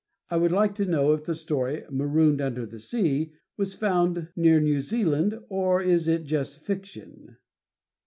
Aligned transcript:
I 0.31 0.37
would 0.37 0.51
like 0.51 0.73
to 0.77 0.85
know 0.85 1.13
if 1.13 1.25
the 1.25 1.35
story, 1.35 1.83
"Marooned 1.91 2.41
Under 2.41 2.65
the 2.65 2.79
Sea," 2.79 3.33
was 3.55 3.75
found 3.75 4.29
near 4.35 4.59
New 4.59 4.81
Zealand 4.81 5.39
or 5.47 5.79
is 5.79 6.07
it 6.07 6.23
just 6.23 6.57
fiction? 6.57 7.37